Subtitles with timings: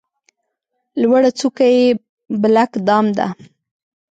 [1.01, 1.85] لوړه څوکه یې
[2.41, 3.27] بلک دام ده.